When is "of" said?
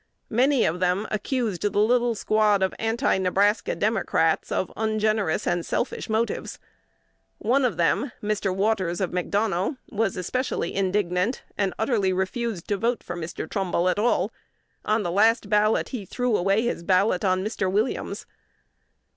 0.65-0.79, 2.63-2.73, 4.51-4.73, 7.63-7.77, 8.99-9.11